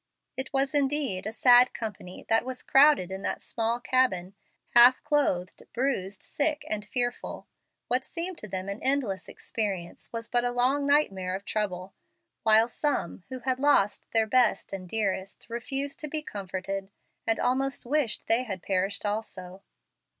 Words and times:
It 0.35 0.51
was, 0.51 0.73
indeed, 0.73 1.27
a 1.27 1.31
sad 1.31 1.75
company 1.75 2.25
that 2.27 2.43
was 2.43 2.63
crowded 2.63 3.11
in 3.11 3.21
that 3.21 3.39
small 3.39 3.79
cabin, 3.79 4.33
half 4.69 5.03
clothed, 5.03 5.61
bruised, 5.75 6.23
sick, 6.23 6.65
and 6.67 6.83
fearful. 6.83 7.45
What 7.87 8.03
seemed 8.03 8.39
to 8.39 8.47
them 8.47 8.67
an 8.67 8.81
endless 8.81 9.29
experience 9.29 10.11
was 10.11 10.27
but 10.27 10.43
a 10.43 10.49
long 10.49 10.87
nightmare 10.87 11.35
of 11.35 11.45
trouble, 11.45 11.93
while 12.41 12.67
some, 12.67 13.25
who 13.29 13.41
had 13.41 13.59
lost 13.59 14.09
their 14.11 14.25
best 14.25 14.73
and 14.73 14.89
dearest, 14.89 15.45
refused 15.51 15.99
to 15.99 16.07
be 16.07 16.23
comforted 16.23 16.89
and 17.27 17.39
almost 17.39 17.85
wished 17.85 18.25
they 18.25 18.41
had 18.41 18.63
perished 18.63 19.05
also. 19.05 19.61